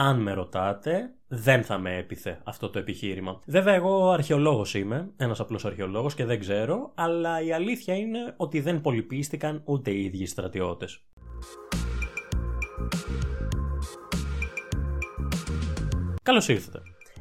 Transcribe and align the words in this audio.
αν 0.00 0.20
με 0.20 0.32
ρωτάτε, 0.32 1.14
δεν 1.28 1.62
θα 1.62 1.78
με 1.78 1.96
έπιθε 1.96 2.40
αυτό 2.44 2.70
το 2.70 2.78
επιχείρημα. 2.78 3.40
Βέβαια, 3.46 3.74
εγώ 3.74 4.10
αρχαιολόγος 4.10 4.74
είμαι, 4.74 5.10
ένας 5.16 5.40
απλός 5.40 5.64
αρχαιολόγος 5.64 6.14
και 6.14 6.24
δεν 6.24 6.40
ξέρω, 6.40 6.92
αλλά 6.94 7.42
η 7.42 7.52
αλήθεια 7.52 7.94
είναι 7.94 8.34
ότι 8.36 8.60
δεν 8.60 8.80
πολυπίστηκαν 8.80 9.62
ούτε 9.64 9.90
οι 9.90 10.04
ίδιοι 10.04 10.26
στρατιώτες. 10.26 11.04
Καλώς 16.22 16.48
ήρθατε. 16.48 16.80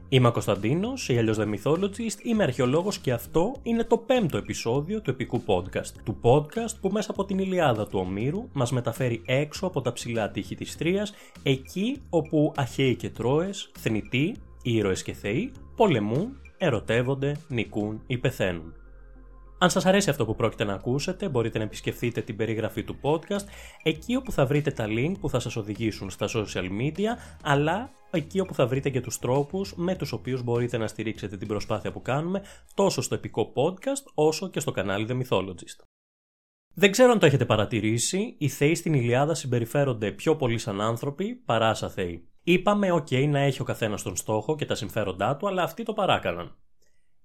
Είμαι 0.10 0.28
ο 0.28 0.32
Κωνσταντίνος, 0.32 1.10
ή 1.10 1.18
αλλιώ 1.18 1.34
The 1.38 1.54
Mythologist, 1.54 2.24
είμαι 2.24 2.44
αρχαιολόγος 2.44 3.00
και 3.00 3.12
αυτό 3.12 3.56
είναι 3.64 3.84
το 3.84 3.98
πέμπτο 3.98 4.38
επεισόδιο 4.38 5.02
του 5.02 5.10
επικού 5.10 5.44
podcast. 5.46 5.92
Του 6.04 6.20
podcast 6.22 6.76
που 6.82 6.90
μέσα 6.90 7.12
από 7.12 7.26
την 7.26 7.40
Ιλιάδα 7.40 7.88
του 7.88 8.00
Ομήρου 8.00 8.50
μας 8.54 8.72
μεταφέρει 8.72 9.22
έξω 9.26 9.66
από 9.66 9.82
τα 9.82 9.94
ψηλά 9.94 10.32
τείχη 10.32 10.56
της 10.56 10.78
Τρίας, 10.78 11.14
εκεί 11.44 12.02
όπου 12.10 12.54
Αχαίοι 12.56 12.96
και 12.96 13.10
Τρόε, 13.10 13.50
θνητοί, 13.80 14.36
ήρωες 14.62 15.04
και 15.04 15.14
θεοί 15.14 15.52
πολεμούν, 15.76 16.40
ερωτεύονται, 16.58 17.36
νικούν 17.48 18.02
ή 18.08 18.18
πεθαίνουν. 18.18 18.74
Αν 19.60 19.70
σας 19.70 19.86
αρέσει 19.86 20.10
αυτό 20.10 20.26
που 20.26 20.36
πρόκειται 20.36 20.64
να 20.64 20.74
ακούσετε, 20.74 21.30
μπορείτε 21.30 21.58
να 21.58 21.64
επισκεφτείτε 21.64 22.22
την 22.22 22.36
περιγραφή 22.36 22.84
του 22.84 22.98
podcast, 23.02 23.46
εκεί 23.84 24.16
όπου 24.16 24.32
θα 24.32 24.46
βρείτε 24.46 24.72
τα 24.72 24.86
link 24.88 25.14
που 25.20 25.30
θα 25.30 25.40
σας 25.40 25.56
οδηγήσουν 25.56 26.10
στα 26.10 26.28
social 26.30 26.68
media, 26.82 27.10
αλλά 27.44 27.92
εκεί 28.12 28.40
όπου 28.40 28.54
θα 28.54 28.68
βρείτε 28.68 28.90
και 28.90 29.02
τους 29.02 29.20
τρόπους 29.20 29.74
με 29.76 29.96
τους 29.96 30.12
οποίους 30.12 30.44
μπορείτε 30.44 30.78
να 30.78 30.88
στηρίξετε 30.88 31.38
την 31.38 31.48
προσπάθεια 31.48 31.92
που 31.92 32.02
κάνουμε, 32.02 32.42
τόσο 32.74 33.02
στο 33.02 33.16
επικό 33.16 33.54
podcast, 33.56 34.12
όσο 34.14 34.50
και 34.50 34.60
στο 34.60 34.72
κανάλι 34.72 35.06
The 35.10 35.22
Mythologist. 35.22 35.84
Δεν 36.74 36.92
ξέρω 36.92 37.12
αν 37.12 37.20
το 37.20 37.26
έχετε 37.26 37.46
παρατηρήσει, 37.46 38.36
οι 38.38 38.48
θεοί 38.48 38.76
στην 38.76 38.94
Ιλιάδα 38.94 39.34
συμπεριφέρονται 39.34 40.12
πιο 40.12 40.36
πολύ 40.36 40.58
σαν 40.58 40.82
άνθρωποι 40.82 41.36
παρά 41.36 41.74
σαν 41.74 41.90
θεοί. 41.90 42.28
Είπαμε, 42.44 42.92
OK, 42.92 43.28
να 43.28 43.40
έχει 43.40 43.62
ο 43.62 43.66
καθένας 43.66 44.02
τον 44.02 44.16
στόχο 44.16 44.56
και 44.56 44.66
τα 44.66 44.76
συμφέροντά 44.76 45.36
του, 45.36 45.48
αλλά 45.48 45.64
αυτοί 45.64 45.84
το 45.84 45.94
παράκαναν. 45.94 46.56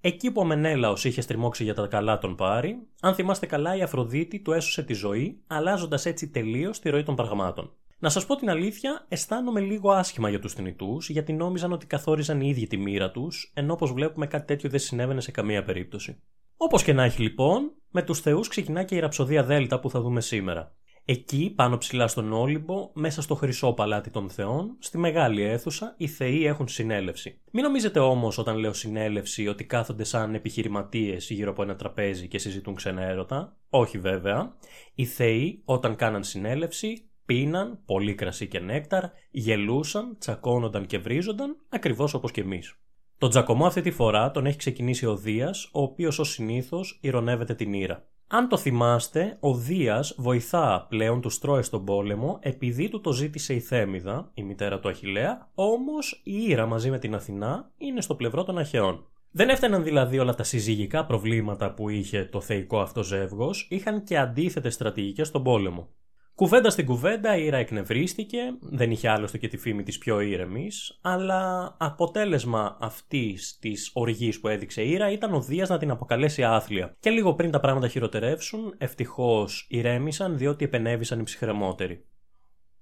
Εκεί 0.04 0.30
που 0.30 0.40
ο 0.40 0.44
Μενέλαος 0.44 1.04
είχε 1.04 1.20
στριμώξει 1.20 1.64
για 1.64 1.74
τα 1.74 1.86
καλά 1.86 2.18
τον 2.18 2.36
πάρει, 2.36 2.78
αν 3.00 3.14
θυμάστε 3.14 3.46
καλά, 3.46 3.76
η 3.76 3.82
Αφροδίτη 3.82 4.40
του 4.40 4.52
έσωσε 4.52 4.82
τη 4.82 4.92
ζωή, 4.92 5.42
αλλάζοντας 5.46 6.06
έτσι 6.06 6.28
τελείως 6.28 6.80
τη 6.80 6.90
ροή 6.90 7.02
των 7.02 7.16
πραγμάτων. 7.16 7.72
Να 7.98 8.08
σας 8.08 8.26
πω 8.26 8.36
την 8.36 8.50
αλήθεια, 8.50 9.06
αισθάνομαι 9.08 9.60
λίγο 9.60 9.90
άσχημα 9.90 10.28
για 10.28 10.38
τους 10.38 10.52
θνητούς, 10.52 11.08
γιατί 11.08 11.32
νόμιζαν 11.32 11.72
ότι 11.72 11.86
καθόριζαν 11.86 12.40
οι 12.40 12.48
ίδιοι 12.48 12.66
τη 12.66 12.76
μοίρα 12.76 13.10
τους, 13.10 13.52
ενώ 13.54 13.72
όπως 13.72 13.92
βλέπουμε 13.92 14.26
κάτι 14.26 14.46
τέτοιο 14.46 14.70
δεν 14.70 14.78
συνέβαινε 14.78 15.20
σε 15.20 15.30
καμία 15.30 15.64
περίπτωση. 15.64 16.22
Όπως 16.56 16.82
και 16.82 16.92
να 16.92 17.04
έχει 17.04 17.22
λοιπόν, 17.22 17.72
με 17.90 18.02
τους 18.02 18.20
Θεούς 18.20 18.48
ξεκινά 18.48 18.82
και 18.82 18.94
η 18.94 18.98
ραψοδία 18.98 19.44
Δέλτα 19.44 19.80
που 19.80 19.90
θα 19.90 20.00
δούμε 20.00 20.20
σήμερα. 20.20 20.76
Εκεί, 21.04 21.52
πάνω 21.56 21.78
ψηλά 21.78 22.06
στον 22.06 22.32
Όλυμπο, 22.32 22.90
μέσα 22.94 23.22
στο 23.22 23.34
χρυσό 23.34 23.72
παλάτι 23.72 24.10
των 24.10 24.30
Θεών, 24.30 24.76
στη 24.78 24.98
μεγάλη 24.98 25.42
αίθουσα, 25.42 25.94
οι 25.96 26.06
Θεοί 26.06 26.46
έχουν 26.46 26.68
συνέλευση. 26.68 27.40
Μην 27.50 27.64
νομίζετε 27.64 27.98
όμως 27.98 28.38
όταν 28.38 28.56
λέω 28.56 28.72
συνέλευση 28.72 29.48
ότι 29.48 29.64
κάθονται 29.64 30.04
σαν 30.04 30.34
επιχειρηματίες 30.34 31.30
γύρω 31.30 31.50
από 31.50 31.62
ένα 31.62 31.76
τραπέζι 31.76 32.28
και 32.28 32.38
συζητούν 32.38 32.74
ξένα 32.74 33.02
έρωτα. 33.02 33.56
Όχι 33.68 33.98
βέβαια. 33.98 34.54
Οι 34.94 35.04
Θεοί, 35.04 35.62
όταν 35.64 35.96
κάναν 35.96 36.24
συνέλευση, 36.24 37.10
πίναν 37.26 37.82
πολύ 37.84 38.14
κρασί 38.14 38.48
και 38.48 38.60
νέκταρ, 38.60 39.04
γελούσαν, 39.30 40.16
τσακώνονταν 40.18 40.86
και 40.86 40.98
βρίζονταν, 40.98 41.56
ακριβώς 41.68 42.14
όπως 42.14 42.30
και 42.30 42.40
εμείς. 42.40 42.76
Τον 43.18 43.30
Τζακωμό 43.30 43.66
αυτή 43.66 43.80
τη 43.80 43.90
φορά 43.90 44.30
τον 44.30 44.46
έχει 44.46 44.56
ξεκινήσει 44.56 45.06
ο 45.06 45.16
Δίας, 45.16 45.68
ο 45.72 45.82
οποίος 45.82 46.18
ως 46.18 46.30
συνήθως 46.30 46.98
ηρωνεύεται 47.02 47.54
την 47.54 47.72
ήρα. 47.72 48.06
Αν 48.34 48.48
το 48.48 48.56
θυμάστε, 48.56 49.36
ο 49.40 49.54
Δίας 49.54 50.14
βοηθά 50.18 50.86
πλέον 50.88 51.20
τους 51.20 51.38
Τρόε 51.38 51.62
στον 51.62 51.84
πόλεμο 51.84 52.38
επειδή 52.40 52.88
του 52.88 53.00
το 53.00 53.12
ζήτησε 53.12 53.54
η 53.54 53.60
Θέμιδα, 53.60 54.30
η 54.34 54.42
μητέρα 54.42 54.78
του 54.78 54.88
Αχιλέα, 54.88 55.50
όμως 55.54 56.20
η 56.24 56.44
Ήρα 56.48 56.66
μαζί 56.66 56.90
με 56.90 56.98
την 56.98 57.14
Αθηνά 57.14 57.70
είναι 57.76 58.00
στο 58.00 58.14
πλευρό 58.14 58.44
των 58.44 58.58
Αχαιών. 58.58 59.06
Δεν 59.30 59.48
έφταναν 59.48 59.82
δηλαδή 59.82 60.18
όλα 60.18 60.34
τα 60.34 60.42
συζυγικά 60.42 61.06
προβλήματα 61.06 61.74
που 61.74 61.88
είχε 61.88 62.24
το 62.24 62.40
θεϊκό 62.40 62.80
αυτό 62.80 63.02
ζεύγος, 63.02 63.66
είχαν 63.70 64.04
και 64.04 64.18
αντίθετες 64.18 64.74
στρατηγικές 64.74 65.28
στον 65.28 65.42
πόλεμο. 65.42 65.88
Κουβέντα 66.34 66.70
στην 66.70 66.84
κουβέντα, 66.84 67.36
η 67.36 67.44
Ήρα 67.44 67.56
εκνευρίστηκε, 67.56 68.38
δεν 68.60 68.90
είχε 68.90 69.08
άλλωστε 69.08 69.38
και 69.38 69.48
τη 69.48 69.56
φήμη 69.56 69.82
της 69.82 69.98
πιο 69.98 70.20
ήρεμης, 70.20 70.98
αλλά 71.02 71.74
αποτέλεσμα 71.78 72.76
αυτής 72.80 73.58
της 73.60 73.90
οργής 73.94 74.40
που 74.40 74.48
έδειξε 74.48 74.82
η 74.82 74.90
Ήρα 74.90 75.10
ήταν 75.10 75.34
ο 75.34 75.40
Δίας 75.40 75.68
να 75.68 75.78
την 75.78 75.90
αποκαλέσει 75.90 76.44
άθλια. 76.44 76.96
Και 77.00 77.10
λίγο 77.10 77.34
πριν 77.34 77.50
τα 77.50 77.60
πράγματα 77.60 77.88
χειροτερεύσουν, 77.88 78.74
ευτυχώς 78.78 79.66
ηρέμησαν 79.70 80.38
διότι 80.38 80.64
επενέβησαν 80.64 81.20
οι 81.20 81.22
ψυχρεμότεροι. 81.22 82.06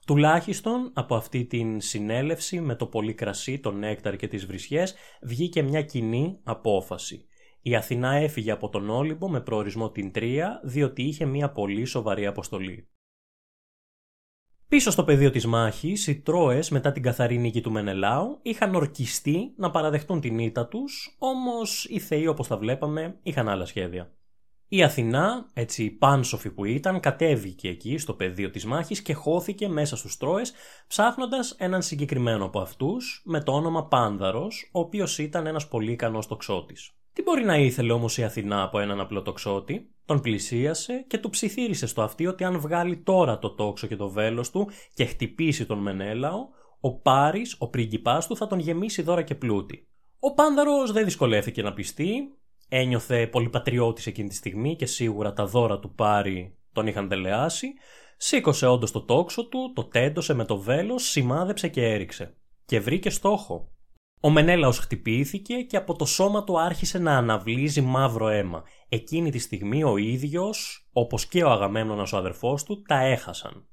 Τουλάχιστον 0.06 0.90
από 0.94 1.14
αυτή 1.14 1.44
την 1.44 1.80
συνέλευση 1.80 2.60
με 2.60 2.74
το 2.74 2.86
πολύ 2.86 3.14
κρασί, 3.14 3.58
τον 3.58 3.78
νέκταρ 3.78 4.16
και 4.16 4.28
τις 4.28 4.46
βρισιές 4.46 4.94
βγήκε 5.22 5.62
μια 5.62 5.82
κοινή 5.82 6.40
απόφαση. 6.42 7.24
Η 7.62 7.74
Αθηνά 7.74 8.14
έφυγε 8.14 8.50
από 8.50 8.68
τον 8.68 8.90
Όλυμπο 8.90 9.28
με 9.28 9.40
προορισμό 9.40 9.90
την 9.90 10.12
Τρία 10.12 10.60
διότι 10.64 11.02
είχε 11.02 11.24
μια 11.24 11.52
πολύ 11.52 11.84
σοβαρή 11.84 12.26
αποστολή. 12.26 12.88
Πίσω 14.70 14.90
στο 14.90 15.04
πεδίο 15.04 15.30
της 15.30 15.46
μάχης, 15.46 16.06
οι 16.06 16.20
Τρόες 16.20 16.70
μετά 16.70 16.92
την 16.92 17.02
καθαρή 17.02 17.38
νίκη 17.38 17.60
του 17.60 17.70
Μενελάου 17.70 18.38
είχαν 18.42 18.74
ορκιστεί 18.74 19.52
να 19.56 19.70
παραδεχτούν 19.70 20.20
την 20.20 20.38
ήττα 20.38 20.66
τους, 20.66 21.16
όμως 21.18 21.84
οι 21.84 21.98
θεοί 21.98 22.26
όπως 22.26 22.48
τα 22.48 22.56
βλέπαμε 22.56 23.18
είχαν 23.22 23.48
άλλα 23.48 23.64
σχέδια. 23.64 24.12
Η 24.68 24.82
Αθηνά, 24.82 25.46
έτσι 25.52 25.90
πάνσοφη 25.90 26.50
που 26.50 26.64
ήταν, 26.64 27.00
κατέβηκε 27.00 27.68
εκεί 27.68 27.98
στο 27.98 28.14
πεδίο 28.14 28.50
της 28.50 28.64
μάχης 28.64 29.02
και 29.02 29.14
χώθηκε 29.14 29.68
μέσα 29.68 29.96
στους 29.96 30.16
Τρόες, 30.16 30.52
ψάχνοντας 30.86 31.54
έναν 31.58 31.82
συγκεκριμένο 31.82 32.44
από 32.44 32.60
αυτούς 32.60 33.22
με 33.24 33.42
το 33.42 33.52
όνομα 33.52 33.86
Πάνδαρος, 33.86 34.70
ο 34.72 34.80
οποίος 34.80 35.18
ήταν 35.18 35.46
ένας 35.46 35.68
πολύ 35.68 35.92
ικανός 35.92 36.26
τοξότης. 36.26 36.90
Τι 37.12 37.22
μπορεί 37.22 37.44
να 37.44 37.56
ήθελε 37.56 37.92
όμως 37.92 38.18
η 38.18 38.24
Αθηνά 38.24 38.62
από 38.62 38.78
έναν 38.78 39.00
απλό 39.00 39.22
τοξότη, 39.22 39.94
τον 40.04 40.20
πλησίασε 40.20 41.04
και 41.06 41.18
του 41.18 41.30
ψιθύρισε 41.30 41.86
στο 41.86 42.02
αυτί 42.02 42.26
ότι 42.26 42.44
αν 42.44 42.60
βγάλει 42.60 42.96
τώρα 42.96 43.38
το 43.38 43.54
τόξο 43.54 43.86
και 43.86 43.96
το 43.96 44.08
βέλος 44.08 44.50
του 44.50 44.70
και 44.94 45.04
χτυπήσει 45.04 45.66
τον 45.66 45.78
Μενέλαο, 45.78 46.48
ο 46.80 46.98
Πάρης, 47.00 47.56
ο 47.58 47.68
πρίγκιπάς 47.68 48.26
του, 48.26 48.36
θα 48.36 48.46
τον 48.46 48.58
γεμίσει 48.58 49.02
δώρα 49.02 49.22
και 49.22 49.34
πλούτη. 49.34 49.88
Ο 50.18 50.34
Πάνδαρος 50.34 50.92
δεν 50.92 51.04
δυσκολεύτηκε 51.04 51.62
να 51.62 51.72
πιστεί, 51.72 52.12
ένιωθε 52.68 53.26
πολύ 53.26 53.48
πατριώτης 53.48 54.06
εκείνη 54.06 54.28
τη 54.28 54.34
στιγμή 54.34 54.76
και 54.76 54.86
σίγουρα 54.86 55.32
τα 55.32 55.46
δώρα 55.46 55.78
του 55.78 55.94
Πάρη 55.94 56.58
τον 56.72 56.86
είχαν 56.86 57.08
τελεάσει, 57.08 57.72
σήκωσε 58.16 58.66
όντως 58.66 58.90
το 58.90 59.04
τόξο 59.04 59.48
του, 59.48 59.72
το 59.74 59.84
τέντωσε 59.84 60.34
με 60.34 60.44
το 60.44 60.58
βέλος, 60.58 61.02
σημάδεψε 61.02 61.68
και 61.68 61.84
έριξε. 61.84 62.36
Και 62.64 62.80
βρήκε 62.80 63.10
στόχο. 63.10 63.72
Ο 64.22 64.30
Μενέλαος 64.30 64.78
χτυπήθηκε 64.78 65.54
και 65.54 65.76
από 65.76 65.96
το 65.96 66.04
σώμα 66.04 66.44
του 66.44 66.60
άρχισε 66.60 66.98
να 66.98 67.16
αναβλύζει 67.16 67.80
μαύρο 67.80 68.28
αίμα. 68.28 68.62
Εκείνη 68.88 69.30
τη 69.30 69.38
στιγμή 69.38 69.84
ο 69.84 69.96
ίδιος, 69.96 70.88
όπως 70.92 71.26
και 71.26 71.44
ο 71.44 71.50
Αγαμέμνονας 71.50 72.12
ο 72.12 72.16
αδερφός 72.16 72.64
του, 72.64 72.82
τα 72.82 72.98
έχασαν. 72.98 73.66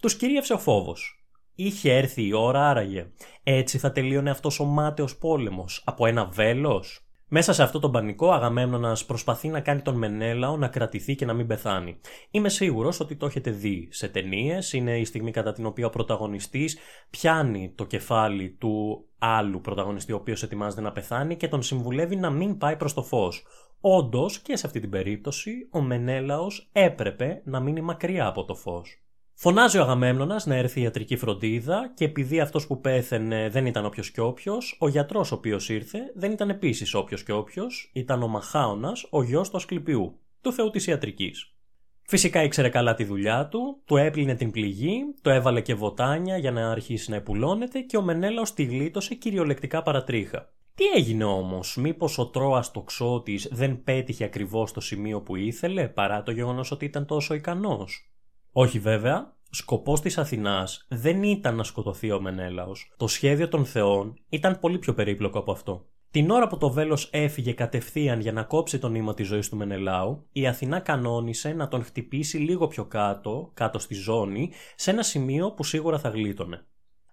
Τους 0.00 0.16
κυρίευσε 0.16 0.52
ο 0.52 0.58
φόβος. 0.58 1.24
Είχε 1.54 1.96
έρθει 1.96 2.26
η 2.26 2.32
ώρα 2.32 2.68
άραγε. 2.68 3.10
Έτσι 3.42 3.78
θα 3.78 3.92
τελείωνε 3.92 4.30
αυτός 4.30 4.60
ο 4.60 4.64
μάταιος 4.64 5.16
πόλεμος. 5.18 5.82
Από 5.86 6.06
ένα 6.06 6.24
βέλος. 6.24 7.09
Μέσα 7.32 7.52
σε 7.52 7.62
αυτό 7.62 7.78
τον 7.78 7.92
πανικό, 7.92 8.26
ο 8.26 8.32
Αγαμέμνονα 8.32 8.96
προσπαθεί 9.06 9.48
να 9.48 9.60
κάνει 9.60 9.82
τον 9.82 9.96
Μενέλαο 9.96 10.56
να 10.56 10.68
κρατηθεί 10.68 11.14
και 11.14 11.24
να 11.24 11.32
μην 11.32 11.46
πεθάνει. 11.46 12.00
Είμαι 12.30 12.48
σίγουρος 12.48 13.00
ότι 13.00 13.16
το 13.16 13.26
έχετε 13.26 13.50
δει 13.50 13.88
σε 13.90 14.08
ταινίες. 14.08 14.72
Είναι 14.72 14.98
η 14.98 15.04
στιγμή 15.04 15.30
κατά 15.30 15.52
την 15.52 15.66
οποία 15.66 15.86
ο 15.86 15.90
πρωταγωνιστής 15.90 16.78
πιάνει 17.10 17.72
το 17.74 17.84
κεφάλι 17.84 18.56
του 18.58 19.04
άλλου 19.18 19.60
πρωταγωνιστή, 19.60 20.12
ο 20.12 20.16
οποίος 20.16 20.42
ετοιμάζεται 20.42 20.82
να 20.82 20.92
πεθάνει 20.92 21.36
και 21.36 21.48
τον 21.48 21.62
συμβουλεύει 21.62 22.16
να 22.16 22.30
μην 22.30 22.58
πάει 22.58 22.76
προς 22.76 22.94
το 22.94 23.02
φως. 23.02 23.46
Όντως 23.80 24.38
και 24.38 24.56
σε 24.56 24.66
αυτή 24.66 24.80
την 24.80 24.90
περίπτωση, 24.90 25.68
ο 25.70 25.80
Μενέλαος 25.80 26.68
έπρεπε 26.72 27.42
να 27.44 27.60
μείνει 27.60 27.80
μακριά 27.80 28.26
από 28.26 28.44
το 28.44 28.54
φως. 28.54 29.02
Φωνάζει 29.42 29.78
ο 29.78 29.82
Αγαμέμνονας 29.82 30.46
να 30.46 30.54
έρθει 30.54 30.80
η 30.80 30.82
ιατρική 30.82 31.16
φροντίδα 31.16 31.92
και 31.94 32.04
επειδή 32.04 32.40
αυτός 32.40 32.66
που 32.66 32.80
πέθαινε 32.80 33.48
δεν 33.48 33.66
ήταν 33.66 33.84
όποιος 33.84 34.10
και 34.10 34.20
όποιος, 34.20 34.76
ο 34.80 34.88
γιατρός 34.88 35.32
ο 35.32 35.34
οποίος 35.34 35.68
ήρθε 35.68 35.98
δεν 36.14 36.32
ήταν 36.32 36.50
επίσης 36.50 36.94
όποιος 36.94 37.22
και 37.22 37.32
όποιος, 37.32 37.90
ήταν 37.94 38.22
ο 38.22 38.28
Μαχάωνας, 38.28 39.06
ο 39.10 39.22
γιος 39.22 39.50
του 39.50 39.56
Ασκληπιού, 39.56 40.18
του 40.40 40.52
θεού 40.52 40.70
της 40.70 40.86
ιατρικής. 40.86 41.54
Φυσικά 42.02 42.42
ήξερε 42.42 42.68
καλά 42.68 42.94
τη 42.94 43.04
δουλειά 43.04 43.48
του, 43.48 43.82
του 43.84 43.96
έπλυνε 43.96 44.34
την 44.34 44.50
πληγή, 44.50 45.00
το 45.22 45.30
έβαλε 45.30 45.60
και 45.60 45.74
βοτάνια 45.74 46.36
για 46.36 46.50
να 46.50 46.70
αρχίσει 46.70 47.10
να 47.10 47.16
επουλώνεται 47.16 47.80
και 47.80 47.96
ο 47.96 48.02
Μενέλαος 48.02 48.54
τη 48.54 48.64
γλίτωσε 48.64 49.14
κυριολεκτικά 49.14 49.82
παρατρίχα. 49.82 50.52
Τι 50.74 50.84
έγινε 50.84 51.24
όμως, 51.24 51.76
μήπως 51.76 52.18
ο 52.18 52.26
Τρόα 52.26 52.64
τοξότη 52.72 53.40
δεν 53.50 53.82
πέτυχε 53.84 54.24
ακριβώς 54.24 54.72
το 54.72 54.80
σημείο 54.80 55.20
που 55.20 55.36
ήθελε, 55.36 55.88
παρά 55.88 56.22
το 56.22 56.30
γεγονός 56.30 56.70
ότι 56.70 56.84
ήταν 56.84 57.06
τόσο 57.06 57.34
ικανός; 57.34 58.09
Όχι 58.52 58.78
βέβαια, 58.78 59.36
σκοπός 59.50 60.00
της 60.00 60.18
Αθηνάς 60.18 60.86
δεν 60.88 61.22
ήταν 61.22 61.56
να 61.56 61.62
σκοτωθεί 61.62 62.10
ο 62.10 62.20
Μενέλαος. 62.20 62.92
Το 62.96 63.06
σχέδιο 63.06 63.48
των 63.48 63.64
θεών 63.64 64.14
ήταν 64.28 64.58
πολύ 64.58 64.78
πιο 64.78 64.94
περίπλοκο 64.94 65.38
από 65.38 65.52
αυτό. 65.52 65.88
Την 66.10 66.30
ώρα 66.30 66.46
που 66.46 66.56
το 66.56 66.70
βέλος 66.70 67.08
έφυγε 67.12 67.52
κατευθείαν 67.52 68.20
για 68.20 68.32
να 68.32 68.42
κόψει 68.42 68.78
τον 68.78 68.94
ύμα 68.94 69.14
της 69.14 69.26
ζωής 69.26 69.48
του 69.48 69.56
Μενελάου, 69.56 70.26
η 70.32 70.46
Αθηνά 70.46 70.80
κανόνισε 70.80 71.52
να 71.52 71.68
τον 71.68 71.84
χτυπήσει 71.84 72.38
λίγο 72.38 72.66
πιο 72.66 72.84
κάτω, 72.84 73.50
κάτω 73.54 73.78
στη 73.78 73.94
ζώνη, 73.94 74.52
σε 74.76 74.90
ένα 74.90 75.02
σημείο 75.02 75.52
που 75.52 75.64
σίγουρα 75.64 75.98
θα 75.98 76.08
γλίτωνε. 76.08 76.66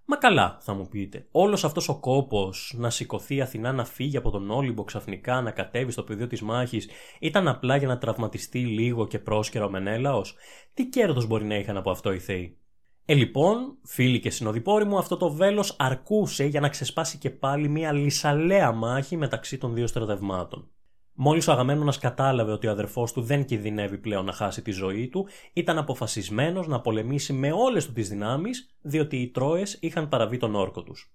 Μα 0.09 0.17
καλά, 0.17 0.57
θα 0.61 0.73
μου 0.73 0.87
πείτε. 0.87 1.27
Όλος 1.31 1.63
αυτός 1.63 1.89
ο 1.89 1.99
κόπος 1.99 2.73
να 2.77 2.89
σηκωθεί 2.89 3.35
η 3.35 3.41
Αθηνά 3.41 3.71
να 3.71 3.85
φύγει 3.85 4.17
από 4.17 4.31
τον 4.31 4.49
Όλυμπο 4.49 4.83
ξαφνικά, 4.83 5.41
να 5.41 5.51
κατέβει 5.51 5.91
στο 5.91 6.03
πεδίο 6.03 6.27
της 6.27 6.41
μάχης, 6.41 6.89
ήταν 7.19 7.47
απλά 7.47 7.75
για 7.75 7.87
να 7.87 7.97
τραυματιστεί 7.97 8.59
λίγο 8.59 9.07
και 9.07 9.19
πρόσκαιρα 9.19 9.65
ο 9.65 9.69
Μενέλαος; 9.69 10.35
Τι 10.73 10.85
κέρδος 10.89 11.27
μπορεί 11.27 11.45
να 11.45 11.55
είχαν 11.55 11.77
από 11.77 11.89
αυτό 11.89 12.11
οι 12.11 12.19
Θεοί; 12.19 12.57
Ε, 13.05 13.13
λοιπόν, 13.13 13.77
φίλοι 13.83 14.19
και 14.19 14.29
συνοδοιπόροι 14.29 14.85
μου, 14.85 14.97
αυτό 14.97 15.17
το 15.17 15.31
βέλος 15.31 15.75
αρκούσε 15.79 16.45
για 16.45 16.59
να 16.59 16.69
ξεσπάσει 16.69 17.17
και 17.17 17.29
πάλι 17.29 17.67
μια 17.67 17.91
λυσαλέα 17.91 18.71
μάχη 18.71 19.17
μεταξύ 19.17 19.57
των 19.57 19.73
δύο 19.73 19.87
στρατευμάτων. 19.87 20.69
Μόλις 21.19 21.47
ο 21.47 21.51
Αγαμένονα 21.51 21.93
κατάλαβε 21.99 22.51
ότι 22.51 22.67
ο 22.67 22.71
αδερφός 22.71 23.13
του 23.13 23.21
δεν 23.21 23.45
κινδυνεύει 23.45 23.97
πλέον 23.97 24.25
να 24.25 24.31
χάσει 24.31 24.61
τη 24.61 24.71
ζωή 24.71 25.07
του, 25.07 25.27
ήταν 25.53 25.77
αποφασισμένος 25.77 26.67
να 26.67 26.81
πολεμήσει 26.81 27.33
με 27.33 27.51
όλες 27.51 27.85
του 27.85 27.93
τις 27.93 28.09
δυνάμεις, 28.09 28.75
διότι 28.81 29.17
οι 29.17 29.29
Τρόες 29.29 29.77
είχαν 29.81 30.09
παραβεί 30.09 30.37
τον 30.37 30.55
όρκο 30.55 30.83
τους. 30.83 31.13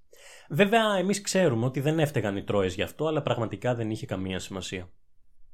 Βέβαια, 0.48 0.96
εμείς 0.98 1.20
ξέρουμε 1.20 1.64
ότι 1.64 1.80
δεν 1.80 1.98
έφταιγαν 1.98 2.36
οι 2.36 2.42
Τρόες 2.42 2.74
γι' 2.74 2.82
αυτό, 2.82 3.06
αλλά 3.06 3.22
πραγματικά 3.22 3.74
δεν 3.74 3.90
είχε 3.90 4.06
καμία 4.06 4.38
σημασία. 4.38 4.88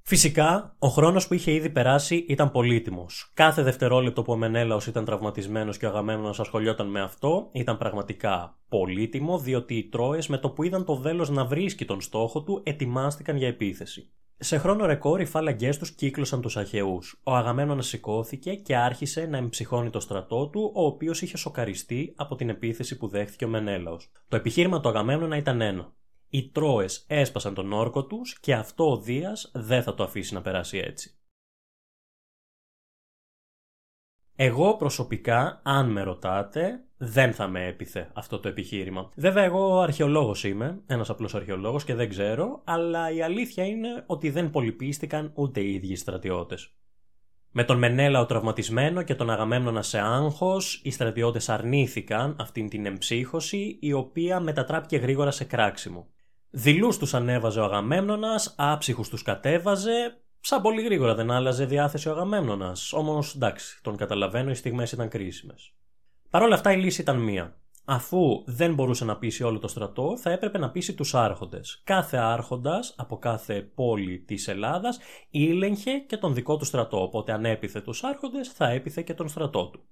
Φυσικά, 0.03 0.77
ο 0.79 0.89
χρόνος 0.89 1.29
που 1.29 1.35
είχε 1.35 1.53
ήδη 1.53 1.71
περάσει 1.71 2.25
ήταν 2.29 2.51
πολύτιμος. 2.51 3.31
Κάθε 3.35 3.63
δευτερόλεπτο 3.63 4.23
που 4.23 4.33
ο 4.33 4.37
Μενέλαος 4.37 4.87
ήταν 4.87 5.05
τραυματισμένος 5.05 5.77
και 5.77 5.87
ο 5.87 5.89
Αγαμένονα 5.89 6.35
ασχολιόταν 6.39 6.91
με 6.91 7.01
αυτό 7.01 7.49
ήταν 7.53 7.79
πραγματικά 7.79 8.59
πολύτιμο, 8.69 9.39
διότι 9.39 9.75
οι 9.75 9.89
Τρόες 9.89 10.27
με 10.29 10.39
το 10.39 10.51
που 10.51 10.63
είδαν 10.63 10.85
το 10.85 10.97
βέλος 10.97 11.31
να 11.31 11.45
βρίσκει 11.45 11.85
τον 11.85 12.01
στόχο 12.01 12.43
του 12.43 12.61
ετοιμάστηκαν 12.65 13.37
για 13.37 13.49
επίθεση. 13.49 14.13
Σε 14.41 14.59
χρόνο 14.59 14.87
ρεκόρ 14.87 15.21
οι 15.21 15.25
φάλαγγέ 15.25 15.77
τους 15.77 15.95
κύκλωσαν 15.95 16.41
τους 16.41 16.57
Αχαιούς. 16.57 17.21
Ο 17.23 17.35
Αγαμένονα 17.35 17.83
σηκώθηκε 17.83 18.55
και 18.55 18.77
άρχισε 18.77 19.27
να 19.27 19.37
εμψυχώνει 19.37 19.91
το 19.91 20.01
στρατό 20.01 20.49
του, 20.49 20.73
ο 20.75 20.85
οποίος 20.85 21.23
είχε 21.23 21.37
σοκαριστεί 21.37 22.15
από 22.17 22.35
την 22.35 22.49
επίθεση 22.49 22.97
που 22.97 23.09
δέχθηκε 23.09 23.45
ο 23.45 23.49
Μενέλαος. 23.49 24.11
Το 24.29 24.37
επιχείρημα 24.37 24.81
του 24.81 24.89
Αγαμένονα 24.89 25.37
ήταν 25.37 25.61
ένα. 25.61 25.93
Οι 26.29 26.51
Τρόες 26.51 27.05
έσπασαν 27.09 27.55
τον 27.55 27.73
όρκο 27.73 28.07
τους 28.07 28.39
και 28.41 28.55
αυτό 28.55 28.91
ο 28.91 28.97
Δίας 29.01 29.51
δεν 29.55 29.83
θα 29.83 29.95
το 29.95 30.03
αφήσει 30.03 30.35
να 30.35 30.43
περάσει 30.43 30.79
έτσι. 30.79 31.19
Εγώ 34.37 34.77
προσωπικά, 34.77 35.61
αν 35.65 35.91
με 35.91 36.03
ρωτάτε, 36.03 36.88
δεν 36.99 37.33
θα 37.33 37.49
με 37.49 37.67
έπιθε 37.67 38.11
αυτό 38.15 38.39
το 38.39 38.49
επιχείρημα. 38.49 39.11
Βέβαια, 39.15 39.45
εγώ 39.45 39.79
αρχαιολόγος 39.79 40.45
είμαι, 40.45 40.81
ένας 40.87 41.11
απλός 41.11 41.35
αρχαιολόγος 41.35 41.85
και 41.85 41.95
δεν 41.95 42.09
ξέρω, 42.09 42.61
αλλά 42.65 43.11
η 43.11 43.23
αλήθεια 43.23 43.65
είναι 43.65 44.05
ότι 44.07 44.31
δεν 44.31 44.51
πολυπίστηκαν 44.51 45.31
ούτε 45.35 45.61
οι 45.61 45.75
ίδιοι 45.75 45.97
στρατιώτες. 45.97 46.73
Με 47.51 47.65
τον 47.65 47.79
Μενέλα 47.79 48.21
ο 48.21 48.27
τραυματισμένο 48.27 49.03
και 49.03 49.15
τον 49.15 49.31
Αγαμέμνονα 49.31 49.83
σε 49.83 49.99
άγχος, 49.99 50.81
οι 50.85 50.91
στρατιώτες 50.91 51.49
αρνήθηκαν 51.49 52.37
αυτήν 52.39 52.69
την 52.69 52.87
εμψύχωση, 52.87 53.79
η 53.81 53.93
οποία 53.93 54.41
μετατράπηκε 54.41 54.97
γρήγορα 54.97 55.31
σε 55.31 55.45
κράξιμο. 55.45 56.07
Δηλούς 56.51 56.99
τους 56.99 57.15
ανέβαζε 57.15 57.61
ο 57.61 57.65
Αγαμέμνονας, 57.65 58.55
άψυχους 58.59 59.09
τους 59.09 59.23
κατέβαζε, 59.23 60.21
σαν 60.41 60.63
πολύ 60.63 60.83
γρήγορα 60.83 61.15
δεν 61.15 61.31
άλλαζε 61.31 61.65
διάθεση 61.65 62.09
ο 62.09 62.13
Αγαμέμνονας, 62.13 62.93
όμως 62.93 63.35
εντάξει, 63.35 63.83
τον 63.83 63.97
καταλαβαίνω, 63.97 64.51
οι 64.51 64.55
στιγμές 64.55 64.93
ήταν 64.93 65.09
κρίσιμες. 65.09 65.73
Παρ' 66.31 66.43
όλα 66.43 66.55
αυτά 66.55 66.73
η 66.73 66.77
λύση 66.77 67.01
ήταν 67.01 67.19
μία. 67.19 67.57
Αφού 67.85 68.43
δεν 68.47 68.75
μπορούσε 68.75 69.05
να 69.05 69.17
πείσει 69.17 69.43
όλο 69.43 69.59
το 69.59 69.69
στρατό, 69.69 70.17
θα 70.19 70.31
έπρεπε 70.31 70.59
να 70.59 70.71
πείσει 70.71 70.95
τους 70.95 71.15
άρχοντες. 71.15 71.81
Κάθε 71.85 72.17
άρχοντας 72.17 72.95
από 72.97 73.19
κάθε 73.19 73.61
πόλη 73.75 74.19
της 74.19 74.49
Ελλάδας 74.49 74.99
ήλεγχε 75.31 75.99
και 75.99 76.17
τον 76.17 76.35
δικό 76.35 76.57
του 76.57 76.65
στρατό, 76.65 77.03
οπότε 77.03 77.33
αν 77.33 77.45
έπιθε 77.45 77.81
τους 77.81 78.05
άρχοντες 78.05 78.49
θα 78.49 78.71
έπιθε 78.71 79.03
και 79.03 79.15
τον 79.15 79.29
στρατό 79.29 79.69
του. 79.69 79.83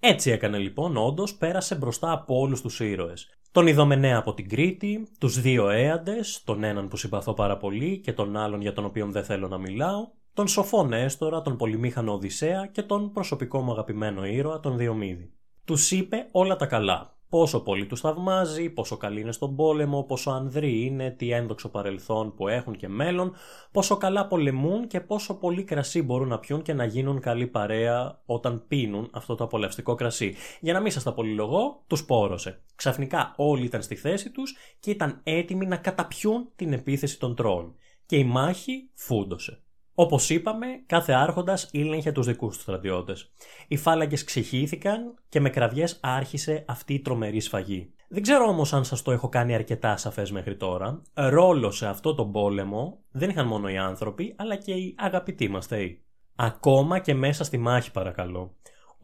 Έτσι 0.00 0.30
έκανε 0.30 0.58
λοιπόν, 0.58 0.96
όντως 0.96 1.34
πέρασε 1.34 1.74
μπροστά 1.74 2.12
από 2.12 2.38
όλους 2.38 2.60
τους 2.60 2.80
ήρωες. 2.80 3.28
Τον 3.50 3.66
Ιδωμενέα 3.66 4.18
από 4.18 4.34
την 4.34 4.48
Κρήτη, 4.48 5.08
τους 5.18 5.40
δύο 5.40 5.68
Έαντες, 5.68 6.42
τον 6.44 6.64
έναν 6.64 6.88
που 6.88 6.96
συμπαθώ 6.96 7.34
πάρα 7.34 7.56
πολύ 7.56 8.00
και 8.00 8.12
τον 8.12 8.36
άλλον 8.36 8.60
για 8.60 8.72
τον 8.72 8.84
οποίο 8.84 9.06
δεν 9.06 9.24
θέλω 9.24 9.48
να 9.48 9.58
μιλάω, 9.58 10.08
τον 10.34 10.48
σοφό 10.48 10.84
Νέστορα, 10.84 11.42
τον 11.42 11.56
πολυμήχανο 11.56 12.12
Οδυσσέα 12.12 12.66
και 12.66 12.82
τον 12.82 13.12
προσωπικό 13.12 13.60
μου 13.60 13.72
αγαπημένο 13.72 14.24
ήρωα, 14.24 14.60
τον 14.60 14.76
Διομήδη. 14.76 15.35
Τους 15.66 15.90
είπε 15.90 16.28
όλα 16.30 16.56
τα 16.56 16.66
καλά, 16.66 17.16
πόσο 17.28 17.60
πολύ 17.60 17.86
τους 17.86 18.00
θαυμάζει, 18.00 18.70
πόσο 18.70 18.96
καλή 18.96 19.20
είναι 19.20 19.32
στον 19.32 19.56
πόλεμο, 19.56 20.02
πόσο 20.02 20.30
ανδροί 20.30 20.84
είναι, 20.84 21.10
τι 21.10 21.30
ένδοξο 21.30 21.68
παρελθόν 21.68 22.34
που 22.34 22.48
έχουν 22.48 22.76
και 22.76 22.88
μέλλον, 22.88 23.34
πόσο 23.72 23.96
καλά 23.96 24.26
πολεμούν 24.26 24.86
και 24.86 25.00
πόσο 25.00 25.34
πολύ 25.34 25.64
κρασί 25.64 26.02
μπορούν 26.02 26.28
να 26.28 26.38
πιούν 26.38 26.62
και 26.62 26.72
να 26.72 26.84
γίνουν 26.84 27.20
καλή 27.20 27.46
παρέα 27.46 28.20
όταν 28.26 28.64
πίνουν 28.68 29.10
αυτό 29.12 29.34
το 29.34 29.44
απολαυστικό 29.44 29.94
κρασί. 29.94 30.34
Για 30.60 30.72
να 30.72 30.80
μην 30.80 30.92
σας 30.92 31.02
τα 31.02 31.12
πολυλογώ, 31.12 31.82
τους 31.86 32.04
πόρωσε. 32.04 32.62
Ξαφνικά 32.74 33.34
όλοι 33.36 33.64
ήταν 33.64 33.82
στη 33.82 33.94
θέση 33.94 34.30
τους 34.30 34.56
και 34.80 34.90
ήταν 34.90 35.20
έτοιμοι 35.22 35.66
να 35.66 35.76
καταπιούν 35.76 36.48
την 36.56 36.72
επίθεση 36.72 37.18
των 37.18 37.34
τρών. 37.34 37.74
Και 38.06 38.16
η 38.16 38.24
μάχη 38.24 38.90
φούντωσε. 38.94 39.60
Όπως 39.98 40.30
είπαμε, 40.30 40.66
κάθε 40.86 41.12
άρχοντας 41.12 41.68
ήλεγχε 41.72 42.12
τους 42.12 42.26
δικούς 42.26 42.56
του 42.56 42.62
στρατιώτες. 42.62 43.32
Οι 43.68 43.76
φάλαγγες 43.76 44.24
ξεχύθηκαν 44.24 45.14
και 45.28 45.40
με 45.40 45.50
κραυγές 45.50 45.98
άρχισε 46.02 46.64
αυτή 46.68 46.94
η 46.94 47.00
τρομερή 47.00 47.40
σφαγή. 47.40 47.90
Δεν 48.08 48.22
ξέρω 48.22 48.48
όμως 48.48 48.72
αν 48.72 48.84
σας 48.84 49.02
το 49.02 49.12
έχω 49.12 49.28
κάνει 49.28 49.54
αρκετά 49.54 49.96
σαφές 49.96 50.30
μέχρι 50.30 50.56
τώρα. 50.56 51.02
Ρόλο 51.14 51.70
σε 51.70 51.86
αυτό 51.86 52.14
τον 52.14 52.32
πόλεμο 52.32 52.98
δεν 53.10 53.30
είχαν 53.30 53.46
μόνο 53.46 53.68
οι 53.68 53.76
άνθρωποι, 53.76 54.34
αλλά 54.38 54.56
και 54.56 54.72
οι 54.72 54.94
αγαπητοί 54.98 55.48
μας 55.48 55.66
θεοί. 55.66 56.04
Ακόμα 56.36 56.98
και 56.98 57.14
μέσα 57.14 57.44
στη 57.44 57.58
μάχη, 57.58 57.90
παρακαλώ. 57.90 58.56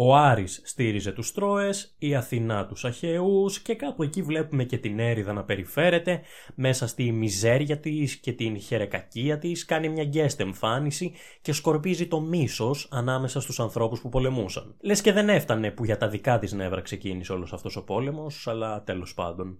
Ο 0.05 0.17
Άρης 0.17 0.61
στήριζε 0.65 1.13
τους 1.13 1.33
Τρόες, 1.33 1.95
η 1.99 2.15
Αθηνά 2.15 2.67
τους 2.67 2.85
Αχαιούς 2.85 3.61
και 3.61 3.75
κάπου 3.75 4.03
εκεί 4.03 4.23
βλέπουμε 4.23 4.65
και 4.65 4.79
την 4.79 4.99
Έριδα 4.99 5.33
να 5.33 5.45
περιφέρεται 5.45 6.21
μέσα 6.55 6.87
στη 6.87 7.13
μιζέρια 7.13 7.79
της 7.79 8.17
και 8.17 8.33
την 8.33 8.61
χερεκακία 8.61 9.39
της 9.39 9.65
κάνει 9.65 9.89
μια 9.89 10.05
γκέστε 10.05 10.43
εμφάνιση 10.43 11.13
και 11.43 11.53
σκορπίζει 11.53 12.07
το 12.07 12.21
μίσος 12.21 12.89
ανάμεσα 12.91 13.41
στους 13.41 13.61
ανθρώπους 13.61 14.01
που 14.01 14.09
πολεμούσαν. 14.09 14.75
Λες 14.81 15.01
και 15.01 15.13
δεν 15.13 15.29
έφτανε 15.29 15.71
που 15.71 15.85
για 15.85 15.97
τα 15.97 16.09
δικά 16.09 16.39
της 16.39 16.53
νεύρα 16.53 16.81
ξεκίνησε 16.81 17.33
όλος 17.33 17.53
αυτός 17.53 17.77
ο 17.77 17.85
πόλεμος, 17.85 18.47
αλλά 18.47 18.83
τέλος 18.83 19.15
πάντων. 19.15 19.59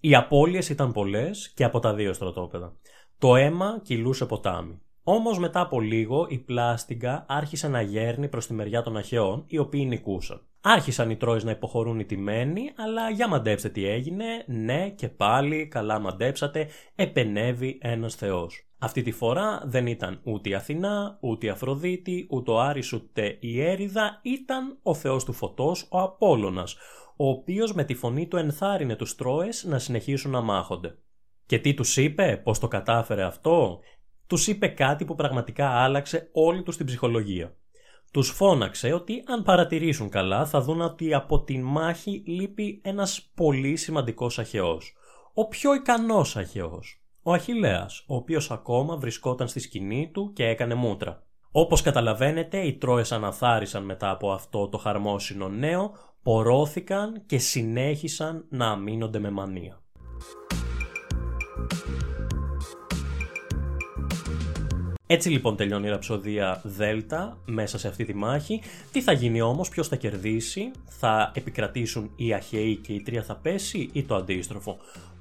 Οι 0.00 0.14
απώλειες 0.14 0.68
ήταν 0.68 0.92
πολλές 0.92 1.52
και 1.54 1.64
από 1.64 1.78
τα 1.78 1.94
δύο 1.94 2.12
στρατόπεδα. 2.12 2.76
Το 3.18 3.36
αίμα 3.36 3.80
κυλούσε 3.82 4.26
ποτάμι. 4.26 4.80
Όμως 5.10 5.38
μετά 5.38 5.60
από 5.60 5.80
λίγο 5.80 6.26
η 6.28 6.38
πλάστιγκα 6.38 7.24
άρχισε 7.28 7.68
να 7.68 7.80
γέρνει 7.80 8.28
προς 8.28 8.46
τη 8.46 8.54
μεριά 8.54 8.82
των 8.82 8.96
Αχαιών, 8.96 9.44
οι 9.46 9.58
οποίοι 9.58 9.84
νικούσαν. 9.88 10.46
Άρχισαν 10.60 11.10
οι 11.10 11.16
Τρόες 11.16 11.44
να 11.44 11.50
υποχωρούν 11.50 11.98
οι 11.98 12.04
τιμένοι, 12.04 12.70
αλλά 12.76 13.10
για 13.10 13.28
μαντέψτε 13.28 13.68
τι 13.68 13.86
έγινε, 13.86 14.24
ναι 14.46 14.90
και 14.90 15.08
πάλι 15.08 15.68
καλά 15.68 15.98
μαντέψατε, 15.98 16.68
επενεύει 16.94 17.78
ένας 17.82 18.14
θεός. 18.14 18.68
Αυτή 18.78 19.02
τη 19.02 19.10
φορά 19.10 19.62
δεν 19.64 19.86
ήταν 19.86 20.20
ούτε 20.24 20.48
η 20.48 20.54
Αθηνά, 20.54 21.18
ούτε 21.20 21.46
η 21.46 21.48
Αφροδίτη, 21.48 22.26
ούτε 22.30 22.50
ο 22.50 22.60
Άρης, 22.60 22.92
ούτε 22.92 23.36
η 23.40 23.62
Έριδα, 23.62 24.20
ήταν 24.22 24.78
ο 24.82 24.94
θεός 24.94 25.24
του 25.24 25.32
φωτός, 25.32 25.86
ο 25.90 25.98
Απόλλωνας, 26.00 26.76
ο 27.16 27.28
οποίος 27.28 27.72
με 27.72 27.84
τη 27.84 27.94
φωνή 27.94 28.26
του 28.26 28.36
ενθάρρυνε 28.36 28.96
τους 28.96 29.14
Τρόες 29.14 29.64
να 29.64 29.78
συνεχίσουν 29.78 30.30
να 30.30 30.40
μάχονται. 30.40 30.98
Και 31.46 31.58
τι 31.58 31.74
τους 31.74 31.96
είπε, 31.96 32.40
πώς 32.44 32.58
το 32.58 32.68
κατάφερε 32.68 33.22
αυτό, 33.22 33.80
τους 34.28 34.46
είπε 34.46 34.68
κάτι 34.68 35.04
που 35.04 35.14
πραγματικά 35.14 35.68
άλλαξε 35.68 36.28
όλη 36.32 36.62
τους 36.62 36.76
την 36.76 36.86
ψυχολογία. 36.86 37.56
Τους 38.12 38.30
φώναξε 38.30 38.92
ότι 38.92 39.22
αν 39.26 39.42
παρατηρήσουν 39.42 40.08
καλά 40.08 40.46
θα 40.46 40.60
δουν 40.60 40.80
ότι 40.80 41.14
από 41.14 41.42
τη 41.42 41.58
μάχη 41.58 42.22
λείπει 42.26 42.80
ένας 42.84 43.30
πολύ 43.34 43.76
σημαντικός 43.76 44.38
αχαιός. 44.38 44.94
Ο 45.34 45.48
πιο 45.48 45.74
ικανός 45.74 46.36
αχαιός. 46.36 47.02
Ο 47.22 47.32
Αχιλέας, 47.32 48.04
ο 48.06 48.14
οποίος 48.14 48.50
ακόμα 48.50 48.96
βρισκόταν 48.96 49.48
στη 49.48 49.60
σκηνή 49.60 50.10
του 50.12 50.32
και 50.32 50.44
έκανε 50.44 50.74
μούτρα. 50.74 51.22
Όπως 51.50 51.82
καταλαβαίνετε, 51.82 52.58
οι 52.58 52.72
Τρόες 52.72 53.12
αναθάρισαν 53.12 53.84
μετά 53.84 54.10
από 54.10 54.32
αυτό 54.32 54.68
το 54.68 54.78
χαρμόσυνο 54.78 55.48
νέο, 55.48 55.92
πορώθηκαν 56.22 57.22
και 57.26 57.38
συνέχισαν 57.38 58.44
να 58.48 58.66
αμήνονται 58.66 59.18
με 59.18 59.30
μανία. 59.30 59.82
Έτσι 65.10 65.28
λοιπόν 65.30 65.56
τελειώνει 65.56 65.86
η 65.86 65.90
ραψοδία 65.90 66.60
Δέλτα 66.64 67.38
μέσα 67.44 67.78
σε 67.78 67.88
αυτή 67.88 68.04
τη 68.04 68.14
μάχη. 68.14 68.60
Τι 68.92 69.00
θα 69.02 69.12
γίνει 69.12 69.40
όμως, 69.40 69.68
ποιος 69.68 69.88
θα 69.88 69.96
κερδίσει, 69.96 70.70
θα 70.86 71.32
επικρατήσουν 71.34 72.10
οι 72.16 72.34
Αχαιοί 72.34 72.76
και 72.76 72.92
η 72.92 73.02
Τρία 73.02 73.22
θα 73.22 73.36
πέσει 73.36 73.88
ή 73.92 74.02
το 74.02 74.14
αντίστροφο; 74.14 74.76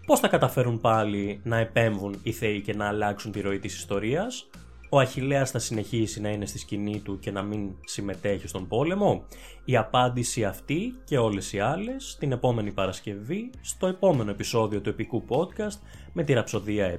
Πώς 0.06 0.20
θα 0.20 0.28
καταφέρουν 0.28 0.80
πάλι 0.82 1.40
να 1.44 1.58
επέμβουν 1.58 2.20
οι 2.24 2.32
Θεοί 2.32 2.62
και 2.62 2.74
να 2.74 2.88
αλλάξουν 2.88 3.32
τη 3.32 3.42
ροή 3.42 3.60
της 3.60 3.76
ιστορίας; 3.76 4.50
Ο 4.90 5.00
Αχιλέας 5.00 5.52
θα 5.52 5.60
συνεχίσει 5.60 6.22
να 6.22 6.30
είναι 6.30 6.46
στη 6.46 6.58
σκηνή 6.58 7.00
του 7.00 7.20
και 7.20 7.32
να 7.32 7.42
μην 7.42 7.70
συμμετέχει 7.86 8.48
στον 8.48 8.68
πόλεμο; 8.68 9.24
Η 9.66 9.78
απάντηση 9.78 10.46
αυτή 10.46 10.96
και 11.04 11.18
όλες 11.18 11.54
οι 11.54 11.60
άλλες 11.60 12.16
την 12.20 12.32
επόμενη 12.32 12.72
Παρασκευή 12.72 13.50
στο 13.62 13.88
επόμενο 13.88 14.32
επεισόδιο 14.32 14.82
του 14.82 14.90
επικού 14.90 15.26
podcast 15.28 15.80
με 16.14 16.24
τη 16.24 16.34
ραψοδία 16.34 16.86
ε. 16.86 16.98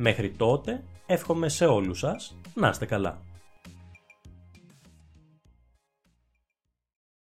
Μέχρι 0.00 0.30
τότε 0.30 0.84
εύχομαι 1.06 1.48
σε 1.48 1.66
όλους 1.66 1.98
σας 1.98 2.36
να 2.54 2.68
είστε 2.68 2.86
καλά. 2.86 3.18